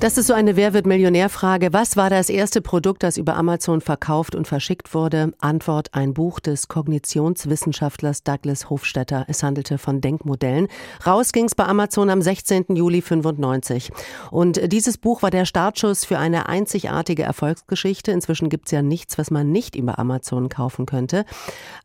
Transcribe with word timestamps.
Das 0.00 0.16
ist 0.16 0.28
so 0.28 0.32
eine 0.32 0.56
Wer 0.56 0.72
wird 0.72 0.86
Millionär-Frage. 0.86 1.74
Was 1.74 1.94
war 1.94 2.08
das 2.08 2.30
erste 2.30 2.62
Produkt, 2.62 3.02
das 3.02 3.18
über 3.18 3.36
Amazon 3.36 3.82
verkauft 3.82 4.34
und 4.34 4.48
verschickt 4.48 4.94
wurde? 4.94 5.34
Antwort 5.40 5.92
ein 5.92 6.14
Buch 6.14 6.40
des 6.40 6.68
Kognitionswissenschaftlers 6.68 8.22
Douglas 8.22 8.70
Hofstetter. 8.70 9.26
Es 9.28 9.42
handelte 9.42 9.76
von 9.76 10.00
Denkmodellen. 10.00 10.68
Raus 11.06 11.32
ging's 11.32 11.54
bei 11.54 11.66
Amazon 11.66 12.08
am 12.08 12.22
16. 12.22 12.76
Juli 12.76 13.02
95. 13.02 13.90
Und 14.30 14.72
dieses 14.72 14.96
Buch 14.96 15.22
war 15.22 15.30
der 15.30 15.44
Startschuss 15.44 16.06
für 16.06 16.16
eine 16.16 16.48
einzigartige 16.48 17.24
Erfolgsgeschichte. 17.24 18.10
Inzwischen 18.10 18.48
gibt's 18.48 18.70
ja 18.70 18.80
nichts, 18.80 19.18
was 19.18 19.30
man 19.30 19.52
nicht 19.52 19.76
über 19.76 19.98
Amazon 19.98 20.48
kaufen 20.48 20.86
könnte. 20.86 21.26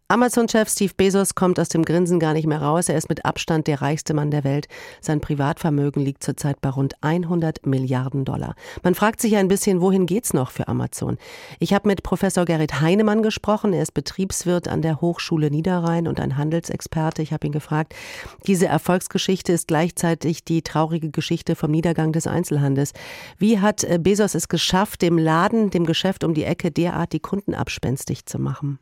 Amazon-Chef 0.07 0.69
Steve 0.69 0.93
Bezos 0.95 1.33
kommt 1.33 1.59
aus 1.59 1.69
dem 1.69 1.83
Grinsen 1.83 2.19
gar 2.19 2.33
nicht 2.33 2.45
mehr 2.45 2.61
raus. 2.61 2.89
Er 2.89 2.95
ist 2.97 3.09
mit 3.09 3.25
Abstand 3.25 3.65
der 3.65 3.81
reichste 3.81 4.13
Mann 4.13 4.29
der 4.29 4.43
Welt. 4.43 4.67
Sein 5.01 5.19
Privatvermögen 5.19 5.99
liegt 5.99 6.21
zurzeit 6.21 6.61
bei 6.61 6.69
rund 6.69 6.93
100 7.01 7.65
Milliarden 7.65 8.23
Dollar. 8.23 8.53
Man 8.83 8.93
fragt 8.93 9.19
sich 9.19 9.35
ein 9.35 9.47
bisschen, 9.47 9.81
wohin 9.81 10.05
geht's 10.05 10.31
noch 10.31 10.51
für 10.51 10.67
Amazon? 10.67 11.17
Ich 11.57 11.73
habe 11.73 11.87
mit 11.87 12.03
Professor 12.03 12.45
Gerrit 12.45 12.81
Heinemann 12.81 13.23
gesprochen. 13.23 13.73
Er 13.73 13.81
ist 13.81 13.95
Betriebswirt 13.95 14.67
an 14.67 14.83
der 14.83 15.01
Hochschule 15.01 15.49
Niederrhein 15.49 16.07
und 16.07 16.19
ein 16.19 16.37
Handelsexperte. 16.37 17.23
Ich 17.23 17.33
habe 17.33 17.47
ihn 17.47 17.53
gefragt, 17.53 17.95
diese 18.45 18.67
Erfolgsgeschichte 18.67 19.53
ist 19.53 19.67
gleichzeitig 19.67 20.43
die 20.43 20.61
traurige 20.61 21.09
Geschichte 21.09 21.55
vom 21.55 21.71
Niedergang 21.71 22.11
des 22.11 22.27
Einzelhandels. 22.27 22.93
Wie 23.39 23.59
hat 23.59 23.83
äh, 23.83 23.97
Bezos 23.99 24.35
es 24.35 24.49
geschafft, 24.49 25.01
dem 25.01 25.17
Laden, 25.17 25.71
dem 25.71 25.87
Geschäft 25.87 26.23
um 26.23 26.35
die 26.35 26.43
Ecke 26.43 26.69
derart 26.69 27.11
die 27.11 27.19
Kunden 27.19 27.55
abspenstig 27.55 28.27
zu 28.27 28.37
machen? 28.37 28.77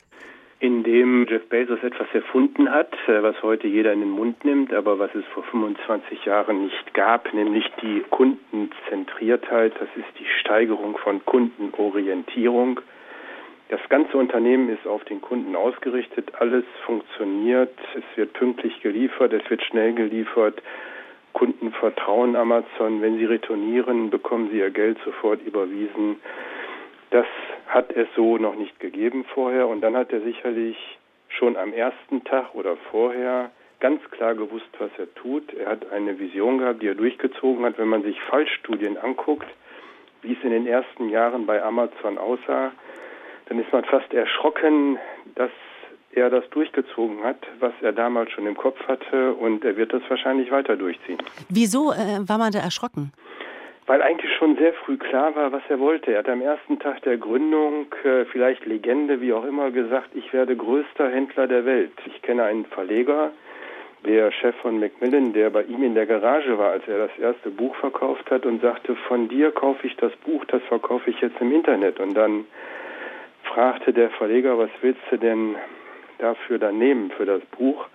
In 0.64 0.82
dem 0.84 1.28
Jeff 1.28 1.46
Bezos 1.50 1.84
etwas 1.84 2.08
erfunden 2.14 2.72
hat, 2.72 2.94
äh, 3.08 3.22
was 3.22 3.36
heute 3.44 3.68
jeder 3.68 3.92
in 3.92 4.00
den 4.00 4.12
Mund 4.12 4.46
nimmt, 4.46 4.74
aber 4.74 4.98
was 4.98 5.14
es 5.14 5.26
vor 5.34 5.44
25 5.44 6.24
Jahren 6.24 6.64
nicht 6.64 6.94
gab, 6.94 7.34
nämlich 7.34 7.70
die 7.82 8.02
Kundenzentriertheit. 8.10 9.74
Das 9.78 9.90
ist 9.98 10.08
die 10.18 10.26
Steigerung 10.40 10.98
von 11.00 11.24
Kundenorientierung. 11.26 12.80
Das 13.68 13.82
ganze 13.90 14.16
Unternehmen 14.18 14.70
ist 14.70 14.88
auf 14.88 15.04
den 15.04 15.20
Kunden 15.20 15.54
ausgerichtet. 15.54 16.32
Alles 16.40 16.64
funktioniert. 16.86 17.78
Es 17.94 18.18
wird 18.18 18.32
pünktlich 18.32 18.82
geliefert. 18.82 19.34
Es 19.34 19.50
wird 19.50 19.64
schnell 19.64 19.92
geliefert. 19.92 20.64
Kunden 21.34 21.74
vertrauen 21.74 22.38
Amazon. 22.38 23.02
Wenn 23.02 23.18
sie 23.18 23.26
retournieren, 23.26 24.10
bekommen 24.10 24.50
sie 24.50 24.60
ihr 24.60 24.72
Geld 24.72 24.98
sofort 25.04 25.42
überwiesen. 25.46 26.22
Das 27.10 27.26
hat 27.74 27.92
es 27.92 28.08
so 28.16 28.38
noch 28.38 28.56
nicht 28.56 28.80
gegeben 28.80 29.26
vorher. 29.34 29.68
Und 29.68 29.82
dann 29.82 29.96
hat 29.96 30.12
er 30.12 30.22
sicherlich 30.22 30.78
schon 31.28 31.58
am 31.58 31.74
ersten 31.74 32.24
Tag 32.24 32.54
oder 32.54 32.78
vorher 32.92 33.50
ganz 33.80 34.00
klar 34.12 34.36
gewusst, 34.36 34.70
was 34.78 34.92
er 34.98 35.14
tut. 35.16 35.52
Er 35.54 35.72
hat 35.72 35.92
eine 35.92 36.20
Vision 36.20 36.60
gehabt, 36.60 36.82
die 36.82 36.88
er 36.88 36.96
durchgezogen 36.96 37.66
hat. 37.66 37.78
Wenn 37.78 37.88
man 37.88 38.04
sich 38.04 38.22
Fallstudien 38.22 38.98
anguckt, 38.98 39.48
wie 40.22 40.34
es 40.34 40.44
in 40.44 40.52
den 40.52 40.68
ersten 40.68 41.10
Jahren 41.10 41.46
bei 41.46 41.62
Amazon 41.62 42.18
aussah, 42.18 42.72
dann 43.48 43.60
ist 43.60 43.74
man 43.74 43.84
fast 43.84 44.14
erschrocken, 44.14 45.00
dass 45.36 45.52
er 46.12 46.30
das 46.30 46.48
durchgezogen 46.52 47.24
hat, 47.24 47.40
was 47.60 47.74
er 47.82 47.92
damals 47.92 48.32
schon 48.32 48.46
im 48.46 48.56
Kopf 48.56 48.80
hatte 48.88 49.34
und 49.34 49.66
er 49.66 49.76
wird 49.76 49.94
das 49.94 50.04
wahrscheinlich 50.08 50.52
weiter 50.52 50.76
durchziehen. 50.76 51.18
Wieso 51.50 51.92
äh, 51.92 52.20
war 52.28 52.38
man 52.38 52.52
da 52.52 52.60
erschrocken? 52.60 53.12
Weil 53.86 54.02
eigentlich 54.02 54.34
schon 54.36 54.56
sehr 54.58 54.74
früh 54.74 54.98
klar 54.98 55.36
war, 55.36 55.52
was 55.52 55.64
er 55.70 55.80
wollte. 55.80 56.12
Er 56.12 56.20
hat 56.20 56.30
am 56.30 56.42
ersten 56.42 56.80
Tag 56.80 57.02
der 57.02 57.18
Gründung, 57.18 57.88
äh, 58.04 58.26
vielleicht 58.26 58.66
Legende, 58.66 59.20
wie 59.22 59.34
auch 59.34 59.44
immer, 59.44 59.72
gesagt, 59.72 60.10
ich 60.14 60.32
werde 60.34 60.56
größter 60.56 61.10
Händler 61.10 61.48
der 61.48 61.66
Welt. 61.66 61.92
Ich 62.06 62.22
kenne 62.22 62.44
einen 62.44 62.66
Verleger, 62.66 63.32
der 64.06 64.32
Chef 64.32 64.56
von 64.58 64.80
Macmillan, 64.80 65.34
der 65.34 65.50
bei 65.50 65.64
ihm 65.64 65.84
in 65.84 65.96
der 65.96 66.06
Garage 66.06 66.58
war, 66.58 66.72
als 66.72 66.88
er 66.88 67.08
das 67.08 67.18
erste 67.18 67.50
Buch 67.50 67.76
verkauft 67.76 68.30
hat 68.32 68.46
und 68.46 68.62
sagte, 68.62 68.96
von 69.08 69.30
dir 69.30 69.52
kaufe 69.52 69.88
ich 69.88 69.96
das 69.98 70.14
Buch, 70.18 70.44
das 70.46 70.62
verkaufe 70.64 71.10
ich 71.10 71.20
jetzt 71.22 71.40
im 71.40 71.52
Internet. 71.54 72.00
Und 72.00 72.14
dann 72.14 72.46
fragte 73.44 73.94
der 73.94 74.10
Verleger, 74.12 74.58
was 74.58 74.70
willst 74.82 75.02
du 75.10 75.18
denn 75.18 75.56
dafür 76.20 76.60
dann 76.60 76.78
nehmen 76.78 77.12
für 77.12 77.26
das 77.26 77.42
Buch? 77.58 77.88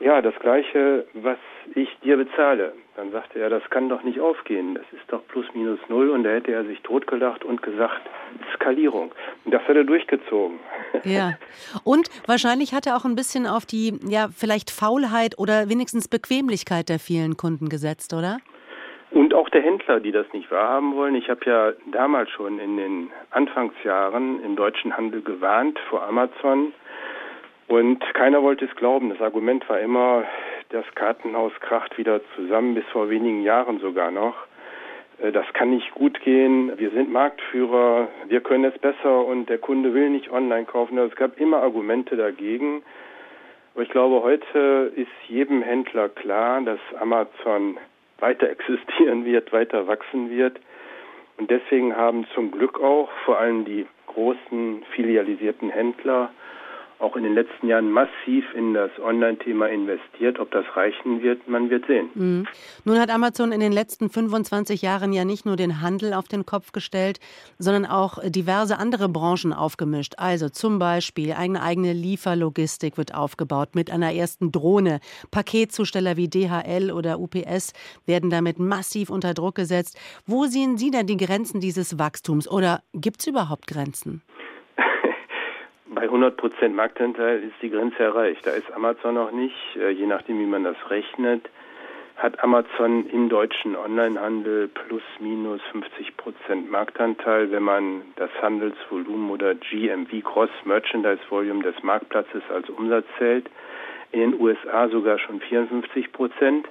Ja, 0.00 0.20
das 0.22 0.34
gleiche, 0.40 1.06
was 1.14 1.38
ich 1.74 1.88
dir 2.02 2.16
bezahle. 2.16 2.72
Dann 2.96 3.10
sagte 3.10 3.38
er, 3.38 3.48
das 3.48 3.62
kann 3.70 3.88
doch 3.88 4.02
nicht 4.02 4.20
aufgehen. 4.20 4.74
Das 4.74 4.84
ist 4.92 5.04
doch 5.08 5.26
plus 5.28 5.46
minus 5.54 5.78
null. 5.88 6.10
Und 6.10 6.24
da 6.24 6.30
hätte 6.30 6.52
er 6.52 6.64
sich 6.64 6.80
totgelacht 6.82 7.44
und 7.44 7.62
gesagt, 7.62 8.00
Skalierung. 8.54 9.12
Und 9.44 9.54
das 9.54 9.62
hat 9.62 9.76
er 9.76 9.84
durchgezogen. 9.84 10.58
Ja. 11.04 11.32
Und 11.84 12.10
wahrscheinlich 12.26 12.74
hat 12.74 12.86
er 12.86 12.96
auch 12.96 13.04
ein 13.04 13.16
bisschen 13.16 13.46
auf 13.46 13.64
die, 13.64 13.98
ja, 14.06 14.28
vielleicht 14.28 14.70
Faulheit 14.70 15.38
oder 15.38 15.68
wenigstens 15.70 16.06
Bequemlichkeit 16.06 16.90
der 16.90 16.98
vielen 16.98 17.36
Kunden 17.36 17.70
gesetzt, 17.70 18.12
oder? 18.12 18.38
Und 19.10 19.34
auch 19.34 19.48
der 19.48 19.62
Händler, 19.62 20.00
die 20.00 20.12
das 20.12 20.26
nicht 20.32 20.50
wahrhaben 20.50 20.94
wollen. 20.94 21.14
Ich 21.14 21.28
habe 21.28 21.40
ja 21.44 21.72
damals 21.90 22.30
schon 22.30 22.58
in 22.58 22.76
den 22.76 23.10
Anfangsjahren 23.30 24.42
im 24.44 24.54
deutschen 24.54 24.96
Handel 24.96 25.22
gewarnt 25.22 25.78
vor 25.88 26.02
Amazon 26.02 26.72
und 27.68 28.02
keiner 28.12 28.42
wollte 28.42 28.66
es 28.66 28.76
glauben. 28.76 29.08
Das 29.08 29.20
Argument 29.22 29.66
war 29.68 29.80
immer, 29.80 30.24
das 30.72 30.84
Kartenhaus 30.94 31.52
kracht 31.60 31.96
wieder 31.98 32.20
zusammen, 32.34 32.74
bis 32.74 32.84
vor 32.86 33.10
wenigen 33.10 33.42
Jahren 33.42 33.78
sogar 33.78 34.10
noch. 34.10 34.34
Äh, 35.18 35.32
das 35.32 35.46
kann 35.52 35.70
nicht 35.70 35.92
gut 35.92 36.20
gehen. 36.20 36.72
Wir 36.78 36.90
sind 36.90 37.12
Marktführer, 37.12 38.08
wir 38.28 38.40
können 38.40 38.64
es 38.64 38.78
besser 38.78 39.24
und 39.24 39.48
der 39.48 39.58
Kunde 39.58 39.94
will 39.94 40.10
nicht 40.10 40.30
online 40.30 40.64
kaufen. 40.64 40.98
Also 40.98 41.10
es 41.12 41.16
gab 41.16 41.38
immer 41.38 41.58
Argumente 41.58 42.16
dagegen. 42.16 42.82
Aber 43.74 43.84
ich 43.84 43.90
glaube, 43.90 44.22
heute 44.22 44.92
ist 44.96 45.08
jedem 45.28 45.62
Händler 45.62 46.08
klar, 46.08 46.60
dass 46.62 46.80
Amazon 47.00 47.78
weiter 48.18 48.48
existieren 48.48 49.24
wird, 49.24 49.52
weiter 49.52 49.86
wachsen 49.86 50.30
wird. 50.30 50.58
Und 51.38 51.50
deswegen 51.50 51.96
haben 51.96 52.26
zum 52.34 52.50
Glück 52.50 52.80
auch 52.80 53.10
vor 53.24 53.38
allem 53.38 53.64
die 53.64 53.86
großen 54.06 54.84
filialisierten 54.94 55.70
Händler 55.70 56.30
auch 57.02 57.16
in 57.16 57.24
den 57.24 57.34
letzten 57.34 57.66
Jahren 57.66 57.90
massiv 57.90 58.44
in 58.54 58.74
das 58.74 58.90
Online-Thema 59.02 59.68
investiert. 59.68 60.38
Ob 60.38 60.50
das 60.52 60.64
reichen 60.76 61.22
wird, 61.22 61.48
man 61.48 61.68
wird 61.68 61.86
sehen. 61.86 62.08
Mhm. 62.14 62.46
Nun 62.84 63.00
hat 63.00 63.10
Amazon 63.10 63.50
in 63.50 63.60
den 63.60 63.72
letzten 63.72 64.08
25 64.08 64.82
Jahren 64.82 65.12
ja 65.12 65.24
nicht 65.24 65.44
nur 65.44 65.56
den 65.56 65.80
Handel 65.80 66.14
auf 66.14 66.28
den 66.28 66.46
Kopf 66.46 66.72
gestellt, 66.72 67.18
sondern 67.58 67.86
auch 67.86 68.18
diverse 68.24 68.78
andere 68.78 69.08
Branchen 69.08 69.52
aufgemischt. 69.52 70.14
Also 70.18 70.48
zum 70.48 70.78
Beispiel 70.78 71.32
eine 71.32 71.62
eigene 71.62 71.92
Lieferlogistik 71.92 72.96
wird 72.96 73.14
aufgebaut 73.14 73.74
mit 73.74 73.90
einer 73.90 74.12
ersten 74.12 74.52
Drohne. 74.52 75.00
Paketzusteller 75.30 76.16
wie 76.16 76.28
DHL 76.28 76.92
oder 76.92 77.18
UPS 77.18 77.72
werden 78.06 78.30
damit 78.30 78.58
massiv 78.60 79.10
unter 79.10 79.34
Druck 79.34 79.56
gesetzt. 79.56 79.98
Wo 80.26 80.44
sehen 80.44 80.78
Sie 80.78 80.90
denn 80.90 81.06
die 81.06 81.16
Grenzen 81.16 81.60
dieses 81.60 81.98
Wachstums 81.98 82.48
oder 82.48 82.82
gibt 82.94 83.20
es 83.20 83.26
überhaupt 83.26 83.66
Grenzen? 83.66 84.22
Bei 86.02 86.08
100 86.08 86.36
Prozent 86.36 86.74
Marktanteil 86.74 87.44
ist 87.44 87.54
die 87.62 87.70
Grenze 87.70 88.02
erreicht. 88.02 88.44
Da 88.44 88.50
ist 88.50 88.72
Amazon 88.72 89.14
noch 89.14 89.30
nicht, 89.30 89.54
äh, 89.76 89.90
je 89.90 90.06
nachdem, 90.06 90.40
wie 90.40 90.46
man 90.46 90.64
das 90.64 90.74
rechnet, 90.90 91.48
hat 92.16 92.42
Amazon 92.42 93.06
im 93.06 93.28
deutschen 93.28 93.76
Onlinehandel 93.76 94.66
plus 94.66 95.04
minus 95.20 95.60
50 95.70 96.16
Prozent 96.16 96.68
Marktanteil, 96.68 97.52
wenn 97.52 97.62
man 97.62 98.02
das 98.16 98.30
Handelsvolumen 98.42 99.30
oder 99.30 99.54
GMV 99.54 100.24
Cross 100.24 100.50
Merchandise 100.64 101.22
Volume 101.30 101.62
des 101.62 101.80
Marktplatzes 101.84 102.42
als 102.52 102.68
Umsatz 102.68 103.06
zählt. 103.18 103.48
In 104.10 104.32
den 104.32 104.40
USA 104.40 104.88
sogar 104.88 105.20
schon 105.20 105.38
54 105.38 106.12
Prozent. 106.12 106.66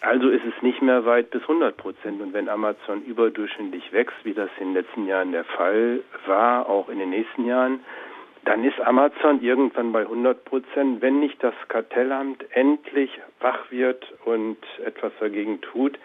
Also 0.00 0.28
ist 0.28 0.44
es 0.44 0.62
nicht 0.62 0.80
mehr 0.80 1.04
weit 1.06 1.30
bis 1.30 1.42
100 1.42 1.76
Prozent. 1.76 2.22
Und 2.22 2.32
wenn 2.34 2.48
Amazon 2.48 3.02
überdurchschnittlich 3.02 3.92
wächst, 3.92 4.16
wie 4.22 4.32
das 4.32 4.48
in 4.60 4.68
den 4.68 4.74
letzten 4.74 5.08
Jahren 5.08 5.32
der 5.32 5.44
Fall 5.44 6.04
war, 6.26 6.68
auch 6.68 6.88
in 6.88 7.00
den 7.00 7.10
nächsten 7.10 7.46
Jahren, 7.46 7.80
dann 8.44 8.64
ist 8.64 8.80
Amazon 8.80 9.42
irgendwann 9.42 9.92
bei 9.92 10.00
100 10.00 10.44
Prozent, 10.44 11.02
wenn 11.02 11.20
nicht 11.20 11.42
das 11.42 11.54
Kartellamt 11.68 12.44
endlich 12.50 13.10
wach 13.40 13.70
wird 13.70 14.04
und 14.24 14.58
etwas 14.84 15.12
dagegen 15.20 15.60
tut. 15.60 15.98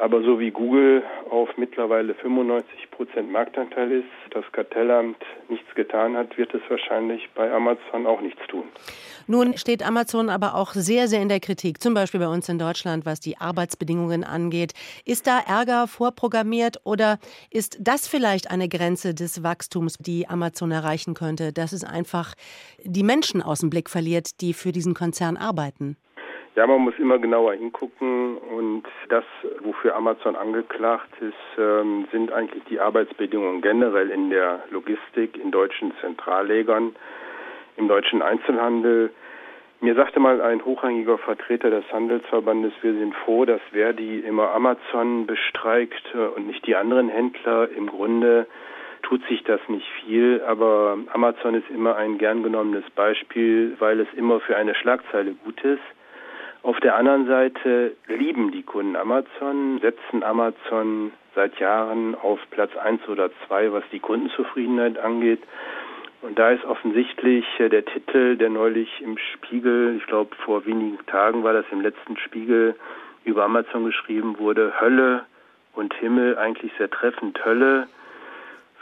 Aber 0.00 0.22
so 0.22 0.38
wie 0.38 0.50
Google 0.50 1.02
auf 1.28 1.48
mittlerweile 1.56 2.14
95 2.14 2.90
Prozent 2.92 3.32
Marktanteil 3.32 3.90
ist, 3.90 4.06
das 4.30 4.44
Kartellamt 4.52 5.16
nichts 5.48 5.74
getan 5.74 6.16
hat, 6.16 6.38
wird 6.38 6.54
es 6.54 6.62
wahrscheinlich 6.68 7.28
bei 7.34 7.50
Amazon 7.50 8.06
auch 8.06 8.20
nichts 8.20 8.40
tun. 8.46 8.64
Nun 9.26 9.56
steht 9.56 9.84
Amazon 9.84 10.30
aber 10.30 10.54
auch 10.54 10.72
sehr, 10.72 11.08
sehr 11.08 11.20
in 11.20 11.28
der 11.28 11.40
Kritik, 11.40 11.82
zum 11.82 11.94
Beispiel 11.94 12.20
bei 12.20 12.28
uns 12.28 12.48
in 12.48 12.58
Deutschland, 12.58 13.06
was 13.06 13.18
die 13.18 13.38
Arbeitsbedingungen 13.38 14.22
angeht. 14.22 14.72
Ist 15.04 15.26
da 15.26 15.40
Ärger 15.40 15.88
vorprogrammiert 15.88 16.80
oder 16.84 17.18
ist 17.50 17.78
das 17.80 18.06
vielleicht 18.06 18.50
eine 18.50 18.68
Grenze 18.68 19.14
des 19.14 19.42
Wachstums, 19.42 19.98
die 19.98 20.28
Amazon 20.28 20.70
erreichen 20.70 21.14
könnte, 21.14 21.52
dass 21.52 21.72
es 21.72 21.82
einfach 21.82 22.34
die 22.84 23.02
Menschen 23.02 23.42
aus 23.42 23.60
dem 23.60 23.70
Blick 23.70 23.90
verliert, 23.90 24.40
die 24.40 24.54
für 24.54 24.70
diesen 24.70 24.94
Konzern 24.94 25.36
arbeiten? 25.36 25.96
Ja, 26.58 26.66
man 26.66 26.80
muss 26.80 26.98
immer 26.98 27.20
genauer 27.20 27.54
hingucken 27.54 28.36
und 28.36 28.82
das, 29.10 29.22
wofür 29.60 29.94
Amazon 29.94 30.34
angeklagt 30.34 31.08
ist, 31.20 31.56
ähm, 31.56 32.08
sind 32.10 32.32
eigentlich 32.32 32.64
die 32.64 32.80
Arbeitsbedingungen 32.80 33.62
generell 33.62 34.10
in 34.10 34.28
der 34.28 34.64
Logistik, 34.70 35.36
in 35.36 35.52
deutschen 35.52 35.92
Zentrallegern 36.00 36.96
im 37.76 37.86
deutschen 37.86 38.22
Einzelhandel. 38.22 39.10
Mir 39.80 39.94
sagte 39.94 40.18
mal 40.18 40.40
ein 40.40 40.64
hochrangiger 40.64 41.16
Vertreter 41.18 41.70
des 41.70 41.84
Handelsverbandes, 41.92 42.72
wir 42.82 42.94
sind 42.94 43.14
froh, 43.14 43.44
dass 43.44 43.60
Verdi 43.70 44.18
immer 44.18 44.50
Amazon 44.50 45.26
bestreikt 45.28 46.12
und 46.34 46.48
nicht 46.48 46.66
die 46.66 46.74
anderen 46.74 47.08
Händler. 47.08 47.68
Im 47.70 47.86
Grunde 47.86 48.48
tut 49.02 49.24
sich 49.28 49.44
das 49.44 49.60
nicht 49.68 49.86
viel, 50.04 50.42
aber 50.44 50.98
Amazon 51.12 51.54
ist 51.54 51.70
immer 51.70 51.94
ein 51.94 52.18
gern 52.18 52.42
genommenes 52.42 52.90
Beispiel, 52.96 53.76
weil 53.78 54.00
es 54.00 54.08
immer 54.16 54.40
für 54.40 54.56
eine 54.56 54.74
Schlagzeile 54.74 55.34
gut 55.44 55.62
ist. 55.62 55.78
Auf 56.62 56.80
der 56.80 56.96
anderen 56.96 57.26
Seite 57.26 57.96
lieben 58.08 58.50
die 58.50 58.62
Kunden 58.62 58.96
Amazon, 58.96 59.78
setzen 59.80 60.22
Amazon 60.22 61.12
seit 61.34 61.58
Jahren 61.60 62.14
auf 62.16 62.40
Platz 62.50 62.76
eins 62.76 63.06
oder 63.08 63.30
zwei, 63.46 63.72
was 63.72 63.84
die 63.92 64.00
Kundenzufriedenheit 64.00 64.98
angeht. 64.98 65.42
Und 66.20 66.36
da 66.38 66.50
ist 66.50 66.64
offensichtlich 66.64 67.44
äh, 67.60 67.68
der 67.68 67.84
Titel, 67.84 68.36
der 68.36 68.50
neulich 68.50 69.00
im 69.00 69.16
Spiegel, 69.18 69.96
ich 69.96 70.06
glaube 70.06 70.34
vor 70.44 70.66
wenigen 70.66 70.98
Tagen 71.06 71.44
war 71.44 71.52
das 71.52 71.64
im 71.70 71.80
letzten 71.80 72.16
Spiegel 72.16 72.74
über 73.24 73.44
Amazon 73.44 73.84
geschrieben 73.84 74.38
wurde, 74.38 74.80
Hölle 74.80 75.24
und 75.74 75.94
Himmel, 75.94 76.36
eigentlich 76.36 76.72
sehr 76.76 76.90
treffend 76.90 77.44
Hölle 77.44 77.86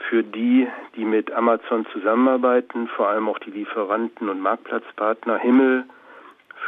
für 0.09 0.23
die, 0.23 0.67
die 0.95 1.05
mit 1.05 1.31
Amazon 1.33 1.85
zusammenarbeiten, 1.93 2.89
vor 2.89 3.09
allem 3.09 3.29
auch 3.29 3.39
die 3.39 3.51
Lieferanten 3.51 4.31
und 4.31 4.41
Marktplatzpartner, 4.41 5.37
Himmel 5.39 5.85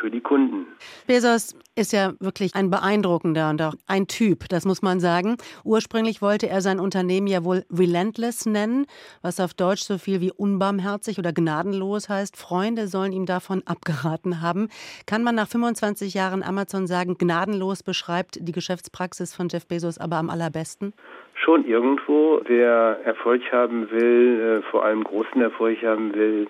für 0.00 0.10
die 0.10 0.20
Kunden. 0.20 0.66
Bezos 1.06 1.56
ist 1.74 1.92
ja 1.92 2.12
wirklich 2.20 2.54
ein 2.54 2.70
beeindruckender 2.70 3.50
und 3.50 3.62
auch 3.62 3.74
ein 3.86 4.06
Typ, 4.06 4.48
das 4.48 4.64
muss 4.64 4.82
man 4.82 5.00
sagen. 5.00 5.36
Ursprünglich 5.64 6.20
wollte 6.20 6.48
er 6.48 6.60
sein 6.60 6.80
Unternehmen 6.80 7.26
ja 7.26 7.44
wohl 7.44 7.64
Relentless 7.70 8.46
nennen, 8.46 8.86
was 9.22 9.40
auf 9.40 9.54
Deutsch 9.54 9.82
so 9.82 9.98
viel 9.98 10.20
wie 10.20 10.32
unbarmherzig 10.32 11.18
oder 11.18 11.32
gnadenlos 11.32 12.08
heißt. 12.08 12.36
Freunde 12.36 12.88
sollen 12.88 13.12
ihm 13.12 13.26
davon 13.26 13.62
abgeraten 13.64 14.40
haben. 14.40 14.68
Kann 15.06 15.22
man 15.22 15.34
nach 15.34 15.48
25 15.48 16.14
Jahren 16.14 16.42
Amazon 16.42 16.86
sagen, 16.86 17.16
gnadenlos 17.16 17.82
beschreibt 17.82 18.38
die 18.40 18.52
Geschäftspraxis 18.52 19.34
von 19.34 19.48
Jeff 19.48 19.66
Bezos 19.66 19.98
aber 19.98 20.16
am 20.16 20.30
allerbesten? 20.30 20.94
Schon 21.34 21.64
irgendwo. 21.64 22.40
Wer 22.46 23.00
Erfolg 23.04 23.42
haben 23.52 23.90
will, 23.90 24.60
äh, 24.64 24.70
vor 24.70 24.84
allem 24.84 25.04
großen 25.04 25.40
Erfolg 25.40 25.82
haben 25.82 26.12
will, 26.14 26.48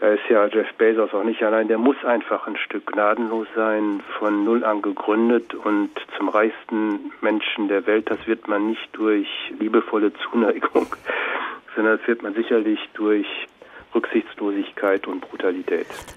da 0.00 0.08
ist 0.08 0.28
ja 0.28 0.46
Jeff 0.46 0.72
Bezos 0.74 1.12
auch 1.12 1.24
nicht 1.24 1.42
allein. 1.42 1.68
Der 1.68 1.78
muss 1.78 1.96
einfach 2.04 2.46
ein 2.46 2.56
Stück 2.56 2.86
gnadenlos 2.86 3.48
sein, 3.56 4.00
von 4.18 4.44
Null 4.44 4.64
an 4.64 4.80
gegründet 4.80 5.54
und 5.54 5.90
zum 6.16 6.28
reichsten 6.28 7.12
Menschen 7.20 7.68
der 7.68 7.86
Welt. 7.86 8.08
Das 8.10 8.24
wird 8.26 8.46
man 8.46 8.68
nicht 8.68 8.88
durch 8.92 9.28
liebevolle 9.58 10.12
Zuneigung, 10.14 10.86
sondern 11.74 11.98
das 11.98 12.06
wird 12.06 12.22
man 12.22 12.34
sicherlich 12.34 12.78
durch 12.94 13.26
Rücksichtslosigkeit 13.94 15.06
und 15.06 15.20
Brutalität. 15.20 15.86